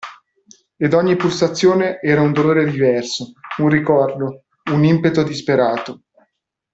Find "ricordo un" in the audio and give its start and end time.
3.69-4.83